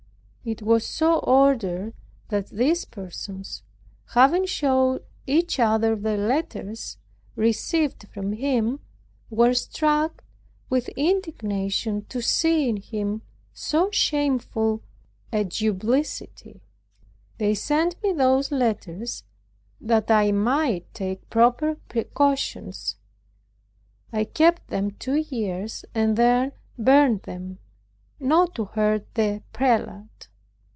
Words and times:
It 0.43 0.63
was 0.63 0.83
so 0.87 1.19
ordered 1.19 1.93
that 2.29 2.47
these 2.49 2.83
persons, 2.85 3.61
having 4.15 4.47
showed 4.47 5.05
each 5.27 5.59
other 5.59 5.95
their 5.95 6.17
letters 6.17 6.97
received 7.35 8.07
from 8.11 8.33
him, 8.33 8.79
were 9.29 9.53
struck 9.53 10.23
with 10.67 10.89
indignation 10.97 12.05
to 12.05 12.23
see 12.23 12.67
in 12.67 12.77
him 12.77 13.21
so 13.53 13.91
shameful 13.91 14.81
a 15.31 15.43
duplicity. 15.43 16.63
They 17.37 17.53
sent 17.53 18.01
me 18.01 18.11
those 18.11 18.51
letters 18.51 19.23
that 19.79 20.09
I 20.09 20.31
might 20.31 20.91
take 20.95 21.29
proper 21.29 21.75
precautions. 21.87 22.95
I 24.11 24.23
kept 24.23 24.69
them 24.69 24.89
two 24.89 25.17
years, 25.17 25.85
and 25.93 26.17
then 26.17 26.53
burned 26.79 27.21
them, 27.21 27.59
not 28.19 28.55
to 28.55 28.65
hurt 28.65 29.05
the 29.13 29.43
prelate. 29.53 30.29